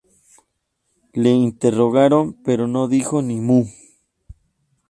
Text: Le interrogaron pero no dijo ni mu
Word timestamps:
Le 1.13 1.29
interrogaron 1.29 2.33
pero 2.43 2.65
no 2.67 2.87
dijo 2.87 3.21
ni 3.21 3.39
mu 3.39 3.67